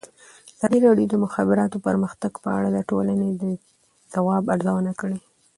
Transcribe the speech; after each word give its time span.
ازادي 0.55 0.79
راډیو 0.87 1.07
د 1.09 1.11
د 1.17 1.21
مخابراتو 1.25 1.77
پرمختګ 1.87 2.31
په 2.43 2.49
اړه 2.57 2.69
د 2.71 2.79
ټولنې 2.89 3.27
د 3.41 3.43
ځواب 4.13 4.43
ارزونه 4.55 4.91
کړې. 4.99 5.17